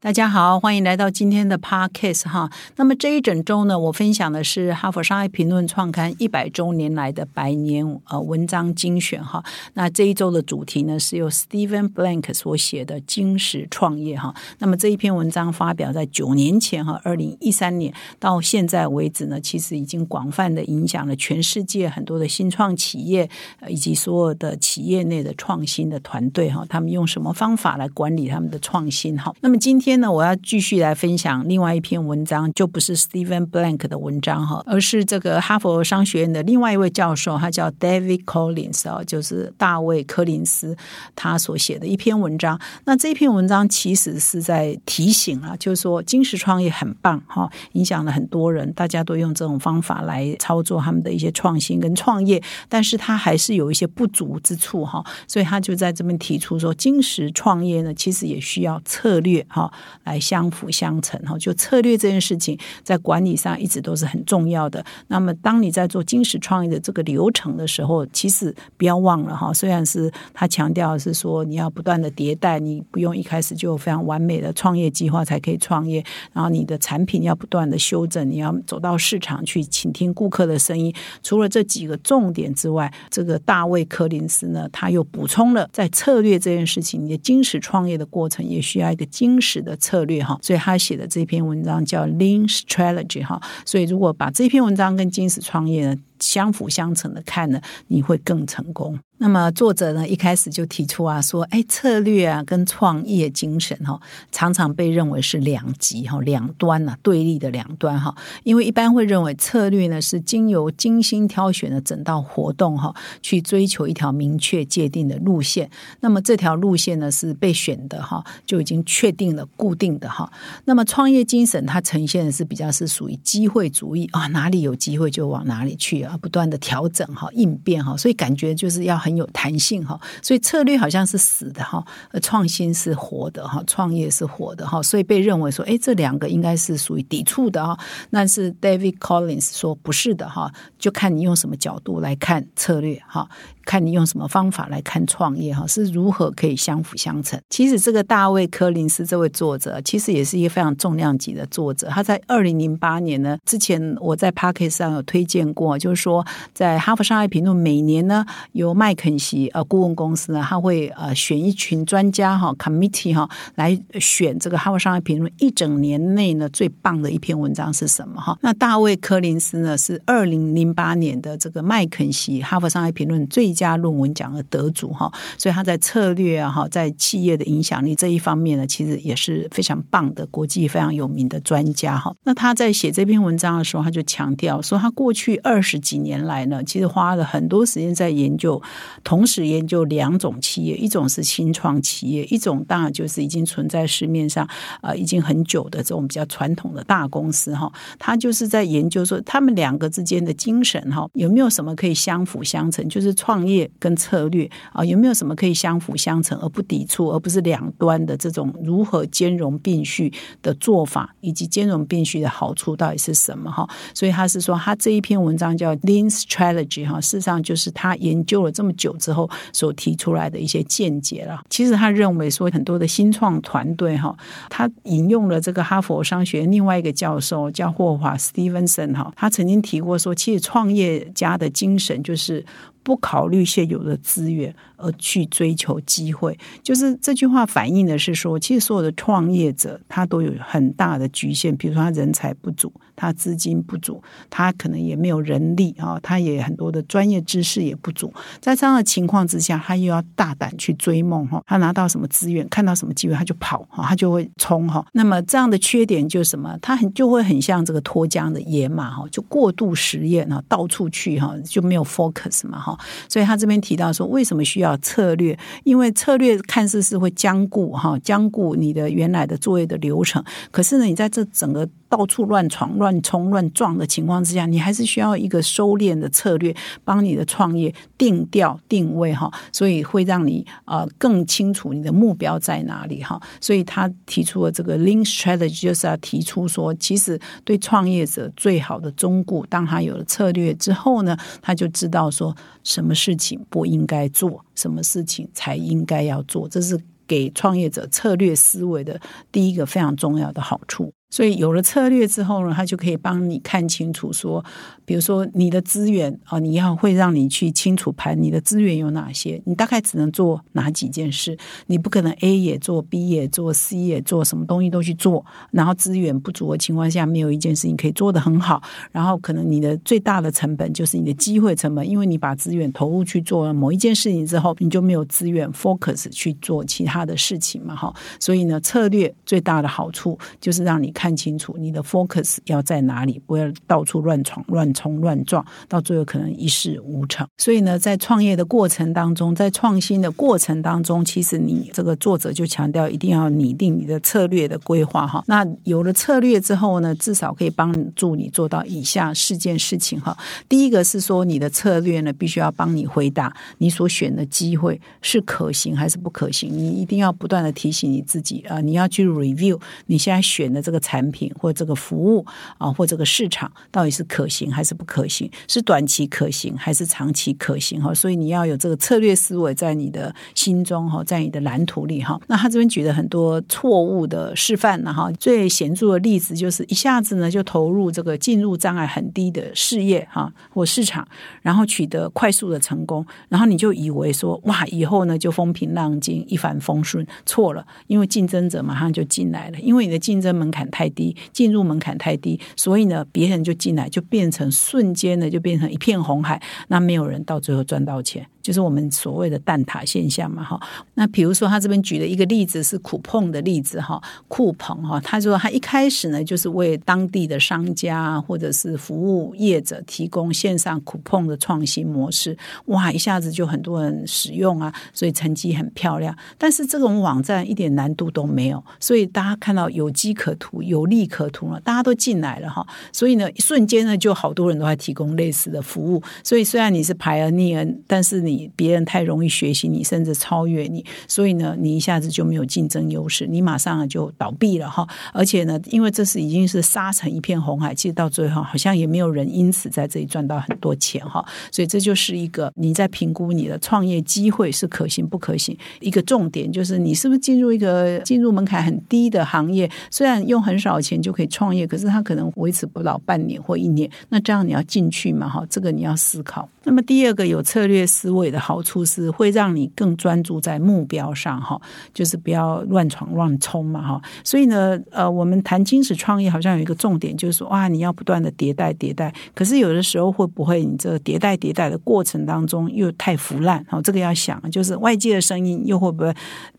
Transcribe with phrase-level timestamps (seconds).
[0.00, 2.48] 大家好，欢迎来到今天的 Podcast 哈。
[2.76, 9.42] 那么这一整周呢，我分享的是《哈佛商业评论》创刊一百周年来的百年呃文章精选哈。
[9.74, 14.32] 那这一周的主题呢，是由 Steven Blank 所写的《金石创业》哈。
[14.60, 23.28] 那么这一篇文章发表在九年前哈，二零一三年到现在为止呢，其实已经广泛的影响了全世界很多的新创企业
[23.66, 26.64] 以及所有的企业内的创新的团队哈。
[26.68, 29.34] 他们用什么方法来管理他们的创新哈？
[29.40, 29.87] 那么今天。
[29.88, 40.76] 今天呢，我要继续来分享另外一篇文章，就不是 Steven Blank 的文章哈，而是这个哈佛商学院的另外一位教授，他叫 David Collins 啊，就是大卫柯林斯，
[41.16, 42.60] 他所写的一篇文章。
[42.84, 59.72] 那这篇文章其实是在提醒啊，就是说，金石创业很棒哈，影响了很多人，大家都用这种方法来操作他们的一些创新跟创业，但是他还是有一些不足之处哈，所以他就在这边提出说，金石创业呢，其实也需要策略哈。
[60.04, 64.84] 来相辅相成哈，就策略这件事情在管理上一直都是很重要的。
[65.08, 80.94] 那么，当你在做金石创业的这个流程的时候，其实不要忘了哈，虽然是他强调是说你要不断的迭代，你不用一开始就非常完美的创业计划才可以创业，然后你的产品要不断的修正，你要走到市场去倾听顾客的声音。
[81.22, 89.58] 除了这几个重点之外，这个大卫柯林斯呢，他又补充了在策略这件事情，你的金石创业的过程也需要一个金石。
[89.68, 98.98] 的策略哈，所以他写的这篇文章叫 Lean Strategy 哈，所以如果把这篇文章跟金石创业呢相辅相成的看呢，你会更成功。
[99.20, 108.14] 那么作者呢，一开始就提出啊，说，哎，策略啊，跟创业精神哈，常常被认为是两极哈，两端呐，对立的两端哈。
[108.44, 115.68] 因为一般会认为策略呢，是经由精心挑选的整道活动哈，去追求一条明确界定的路线。
[115.98, 120.32] 那么这条路线呢，是被选的哈，就已经确定了、固定的哈。
[120.64, 128.98] 那么创业精神，它呈现的是比较是属于机会主义啊，哪里有机会就往哪里去啊，不断的调整哈，应变哈，所以感觉就是要。
[128.98, 131.82] 很有弹性哈，所以策略好像是死的哈，
[132.20, 137.78] 创新是活的哈，创业是活的哈，所以被认为说，哎，这两个应该是属于抵触的哈。
[138.10, 143.28] 但是 David Collins 说不是的哈，就看你用什么角度来看策略哈。
[143.68, 147.38] 看你用什么方法来看创业哈，是如何可以相辅相成。
[147.50, 151.88] 其实这个大卫柯林斯这位作者，其实也是一个非常重量级的作者。
[151.88, 168.38] 他在二零零八年呢，之前我在 p a r k e t 上有推荐过，就是说在哈佛商业评论每年呢，由麦肯锡呃顾问公司呢，他会呃选一群专家哈 committee 哈来选这个哈佛商业评论一整年内呢最棒的一篇文章是什么哈？
[168.40, 182.14] 那大卫柯林斯呢是二零零八年的这个麦肯锡哈佛商业评论最加论文奖的得主哈，所以他在策略啊哈，在企业的影响力这一方面呢，其实也是非常棒的，国际非常有名的专家哈。
[182.22, 188.62] 那他在写这篇文章的时候，他就强调说，他过去二十几年来呢，其实花了很多时间在研究，
[189.02, 194.48] 同时研究两种企业，一种是新创企业，一种当然就是已经存在市面上
[194.82, 197.72] 呃已经很久的这种比较传统的大公司哈。
[197.98, 213.68] 他就是在研究说，他们两个之间的精神哈，有没有什么可以相辅相成，就是创业跟策略啊，有没有什么可以相辅相成而不抵触，而不是两端的这种如何兼容并蓄的做法，以及兼容并蓄的好处到底是什么哈？
[213.94, 221.40] 所以他是说，他这一篇文章叫 Lean Strategy 哈，事实上就是他研究了这么久之后所提出来的一些见解了。
[221.48, 224.14] 其实他认为说，很多的新创团队哈，
[224.48, 232.44] 他引用了这个哈佛商学院另外一个教授叫霍华 Stevenson 哈，他曾经提过说，其实创业家的精神就是。
[232.88, 234.54] 不考虑现有的资源。
[234.80, 254.86] 而去追求机会，就是这句话反映的是说，其实所有的创业者他都有很大的局限，比如说他人才不足，他资金不足，他可能也没有人力啊，他也很多的专业知识也不足，在这样的情况之下，他又要大胆去追梦哈，他拿到什么资源，看到什么机会他就跑哈，他就会冲哈。
[254.92, 256.56] 那么这样的缺点就是什么？
[256.62, 262.77] 他很就会很像这个脱缰的野马哈，就过度实验啊，到处去哈，就没有 focus 嘛哈。
[263.08, 264.78] 所以他这边提到说，为什么需要？
[264.78, 270.22] 策略，因为策略看似是会僵固哈，僵固你的原来的作业的流程。
[270.50, 276.54] 可是呢，你在这整个到处乱闯、乱冲、乱撞的情况之下，你还是需要一个收敛的策略，
[276.84, 279.30] 帮你的创业定调、定位哈。
[279.52, 283.20] 所以会让你呃更清楚你的目标在哪里哈。
[283.40, 292.34] 所以他提出了这个 Lean Strategy，就是要提出说，其实对创业者最好的忠固，当他有了策略之后呢，他就知道说
[292.68, 299.00] 什么事情不应该做，什么事情才应该要做，这是给创业者策略思维的
[299.32, 300.92] 第一个非常重要的好处。
[301.08, 304.44] 所以有了策略之后呢，他就可以帮你看清楚说，
[304.88, 330.88] 比如说你的资源啊，你要会让你去清楚盘你的资源有哪些，你大概只能做哪几件事，你不可能 A 也做，B 也做，C 也做，什么东西都去做，然后资源不足的情况下，没有一件事情可以做得很好，然后可能你的最大的成本就是你的机会成本，因为你把资源投入去做了某一件事情之后，你就没有资源 focus 去做其他的事情嘛，哈，所以呢，策略最大的好处就是让你。
[330.98, 337.26] 看清楚你的 focus 要在哪里，不要到处乱闯、乱冲、乱撞，到最后可能一事无成。
[337.36, 345.22] 所以呢，在创业的过程当中，在创新的过程当中，其实你这个作者就强调一定要拟定你的策略的规划哈。
[345.26, 350.16] 那有了策略之后呢，至少可以帮助你做到以下四件事情哈。
[350.48, 356.50] 第一个是说，你的策略呢，必须要帮你回答你所选的机会是可行还是不可行。
[356.50, 360.78] 你一定要不断的提醒你自己啊，你要去 review 你现在选的这个。
[360.78, 362.24] 产品或这个服务
[362.56, 365.30] 啊，或这个市场到底是可行还是是不可行？
[365.48, 367.80] 是短期可行还是长期可行？
[367.80, 372.20] 哈，所以你要有这个策略思维在你的心中哈，在你的蓝图里哈。
[372.26, 381.08] 那他这边举了很多错误的示范呢哈，最显著的例子就是一下子呢就投入这个进入障碍很低的事业哈或市场，
[381.42, 390.68] 然后取得快速的成功，然后你就以为说哇，以后呢就风平浪静一帆风顺，错了，因为竞争者马上就进来了，因为你的竞争门槛。
[390.70, 398.26] 太低，进入门槛太低，所以呢，别人就进来，就变成瞬间呢就变成一片红海，那没有人到最后赚到钱。
[398.48, 400.58] 就是我们所谓的蛋挞现象嘛，哈。
[400.94, 412.34] 那比如说他这边举的一个例子是酷碰的例子，哈，酷碰哈，他说他一开始呢，就是为当地的商家或者是服务业者提供线上酷碰的创新模式，
[412.68, 416.16] 哇，一下子就很多人使用啊，所以成绩很漂亮。
[416.38, 422.66] 但是这种网站一点难度都没有，所以大家看到有机可图、有利可图了，大家都进来了哈。
[422.94, 426.02] 所以呢，一瞬间呢，就好多人都在提供类似的服务。
[426.24, 434.86] 所以虽然你是排而逆恩，但是你别人太容易学习你，甚至超越你，所以呢，你一下子就没有竞争优势，你马上就倒闭了哈。
[435.12, 441.24] 而且呢，因为这是已经是沙成一片红海，其实到最后好像也没有人因此在这里赚到很多钱哈。
[441.50, 455.44] 所以这就是一个你在评估你的创业机会是可行不可行一个重点，就是你是不是进入一个进入门槛很低的行业，虽然用很少钱就可以创业，可是它可能维持不到半年或一年，那这样你要进去嘛哈？
[455.48, 456.48] 这个你要思考。
[456.68, 461.58] 那么第二个有策略思维的好处是会让你更专注在目标上哈，
[461.94, 464.02] 就是不要乱闯乱冲嘛哈。
[464.22, 469.10] 所以呢，呃，我们谈金石创业好像有一个重点，就是说哇，你要不断的迭代迭代。
[469.34, 473.64] 可是有的时候会不会你这迭代迭代的过程当中又太腐烂？
[473.66, 476.14] 好，这个要想，就是外界的声音又会不会？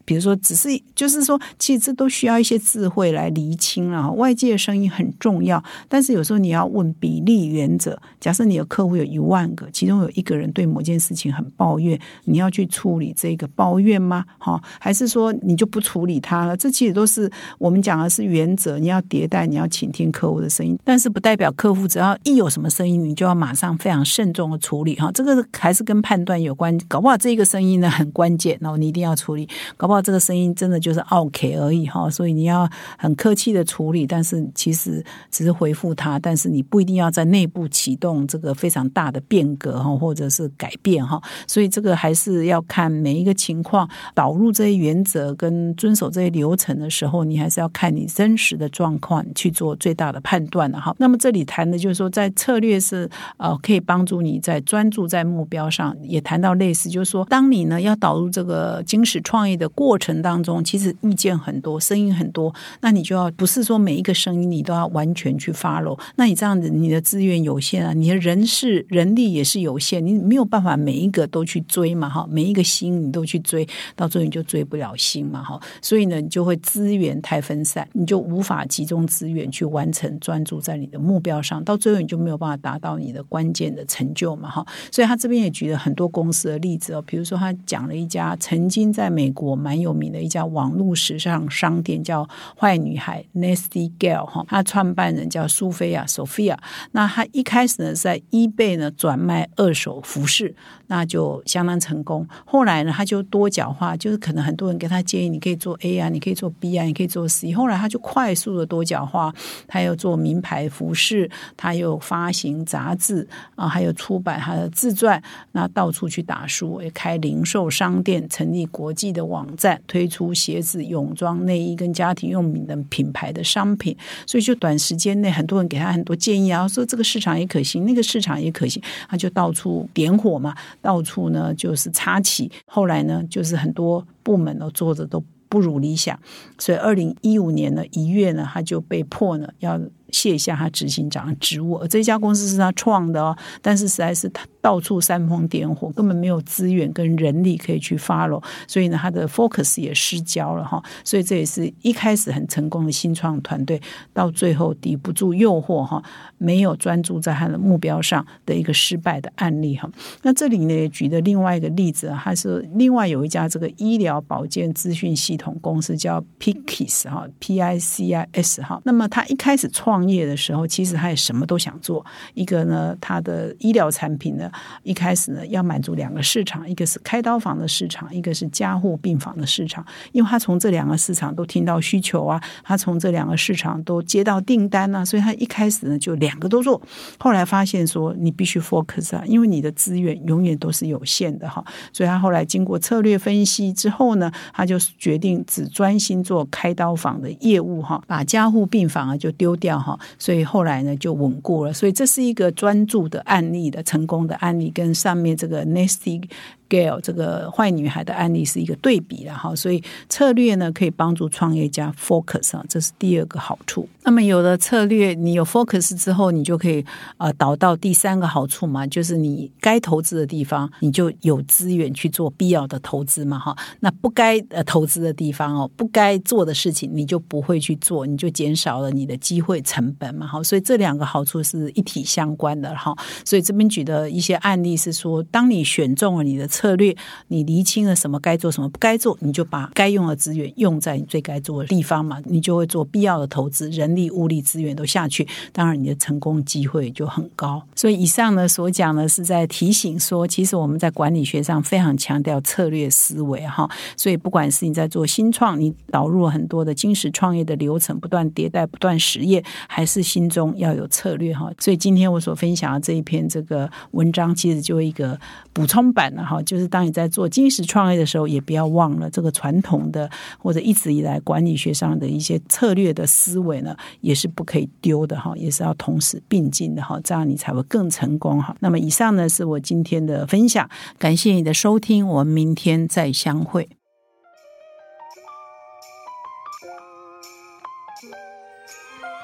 [0.09, 4.11] 比如说，只是就是说，其实这都需要一些智慧来厘清了。
[4.13, 7.95] 外界的声音很重要，但是有时候你要问比例原则。
[8.19, 14.25] 假设你的客户有一万个，其中有一个人对某件事情很抱怨，你要去处理这个抱怨吗？
[14.39, 16.57] 哈，还是说你就不处理他了？
[16.57, 18.79] 这其实都是我们讲的是原则。
[18.79, 24.95] 你要迭代，你要倾听客户的声音，但是不代表客户只要一有什么声音，你就要马上非常慎重的处理。
[24.95, 26.75] 哈，这个还是跟判断有关。
[26.87, 29.47] 搞不好这个声音呢很关键，然后你一定要处理。
[29.77, 29.98] 搞不好。
[30.01, 50.95] 这个声音真的就是 OK 而已哈，所以你要很客气的处理，但是其实只是回复他，但是你不一定要在内部启动这个非常大的变革哈，或者是改变哈，所以这个还是要看每一个情况，导入这些原则跟遵守这些流程的时候，你还是要看你真实的状况去做最大的判断的哈。
[50.97, 59.88] 那么这里谈的就是说，在策略是呃可以帮助你在专注在目标上，也谈到类似，就是说当你呢要导入这个精实创业的过。
[59.89, 92.27] 过程当中，其实意见很多，声音很多，那你就要不是说每一个声音你都要完全去 follow，那你这样子你的资源有限啊，你的人事人力也是有限，你没有办法每一个都去追嘛哈，每一个心你都去追，到最后你就追不了心嘛哈，所以呢，你就会资源太分散，你就无法集中资源去完成专注在你的目标上，到最后你就没有办法达到你的关键的成就嘛哈，所以他这边也举了很多公司的例子哦，比如说他讲了一家曾经在美国蛮蛮有名的一家网络时尚商店叫
[92.59, 96.57] 坏女孩 Nasty Girl） 哈，他创办人叫苏菲亚 Sophia，
[96.93, 100.55] 那他一开始呢在 eBay 呢转卖二手服饰，
[100.87, 102.27] 那就相当成功。
[102.45, 107.53] 后来呢他就多角化，就是可能很多人给他建议，你可以做 A 啊，你可以做 B 啊，你可以做 C。
[107.53, 109.31] 后来他就快速的多角化，
[109.67, 115.21] 他又做名牌服饰，他又发行杂志啊，还有出版他的自传，
[115.51, 123.95] 那到处去打书，也开零售商店，成立国际的网站，推出鞋子、泳装、内衣跟家庭用品等品牌的商品。
[124.25, 132.49] 所以就短时间内，很多人给他很多建议啊，说这个市场也可行，那个市场也可行，他就到处点火嘛，到处呢就是插旗。
[132.65, 136.17] 后来呢，就是很多部门都做的都不如理想，
[136.57, 139.79] 所以二零一五年呢一月呢，他就被迫呢要。
[140.11, 153.79] 卸下他执行长的职务，这家公司是他创的哦，但是实在是他到处煽风点火，根本没有资源跟人力可以去 follow，所以呢，他的 focus 也失焦了哈，所以这也是一开始很成功的新创团队，
[154.13, 156.03] 到最后抵不住诱惑哈，
[156.37, 159.89] 没有专注在他的目标上的一个失败的案例哈。
[160.21, 172.05] 那这里呢举的另外一个例子，他是另外有一家这个医疗保健资讯系统公司叫 Picis 哈，P I C I S 哈，那么他一开始创创业的时候，其实他也什么都想做。
[172.33, 174.49] 一个呢，他的医疗产品呢，
[174.83, 179.85] 一开始呢要满足两个市场，一个是开刀房的市场，一个是加护病房的市场。
[180.13, 186.81] 因为他从这两个市场都听到需求啊，他从这两个市场都接到订单啊，所以他一开始呢就两个都做。
[187.17, 191.61] 后来发现说，你必须 focus 啊，因为你的资源永远都是有限的哈。
[191.91, 199.88] 所以他后来经过策略分析之后呢，他就决定只专心做开刀房的业务哈，把加护病房啊就丢掉哈。
[200.17, 206.23] 所以后来呢就稳固了，所以这是一个专注的案例的成功的案例，跟上面这个 Nasty。
[206.69, 213.89] Gail 这个坏女孩的案例是一个对比了哈，所以策略呢可以帮助创业家 focus 啊，这是第二个好处。
[214.03, 216.85] 那么有了策略，你有 focus 之后，你就可以
[217.17, 223.57] 呃导到第三个好处嘛，就是你该投资的地方，你就有资源去做必要的投资嘛哈。
[223.79, 230.43] 那不该呃投资的地方哦，不该做的事情，你就不会去做，你就减少了你的机会成本嘛哈。
[230.43, 232.95] 所以这两个好处是一体相关的哈。
[233.25, 236.47] 所以这边举的一些案例是说，当你选中了你的。
[236.58, 236.93] 策策略，
[237.29, 247.63] 你厘清了什么该做，什么不该做，你就把该用的资源用在你最该做的地方嘛，你就会做必要的投资，人力、物力资源都下去，当然你的成功机会就很高。
[247.77, 253.69] 所以以上呢所讲呢是在提醒说，其实我们在管理学上非常强调策略思维哈。
[253.95, 261.49] 所以不管是你在做新创，你导入了很多的金石创业的流程，不断迭代、不断实验，还是心中要有策略哈。
[261.57, 265.17] 所以今天我所分享的这一篇这个文章，其实就一个
[265.53, 266.41] 补充版了哈。
[266.49, 278.55] 就是当你在做金石创业的时候，也不要忘了这个传统的或者一直以来管理学上的一些策略的思维呢，也是不可以丢的哈，也是要同时并进的哈，这样你才会更成功哈。
[278.61, 283.69] 那么以上呢是我今天的分享，感谢你的收听，我们明天再相会。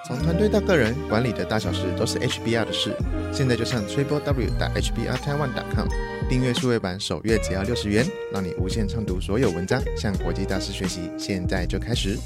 [0.07, 2.95] 从团队到个人，管理的大小事都是 HBR 的事。
[3.33, 5.87] 现在就上 triple w 打 hbr taiwan com
[6.27, 11.11] 订阅数位版，首月只要六十元，让你无限畅读所有文章，向国际大师学习。
[11.17, 12.17] 现在就开始。